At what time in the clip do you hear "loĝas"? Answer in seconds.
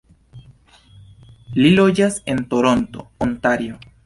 1.81-2.19